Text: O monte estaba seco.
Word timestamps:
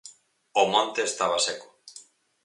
O 0.61 0.63
monte 0.73 0.99
estaba 1.05 1.37
seco. 1.45 1.67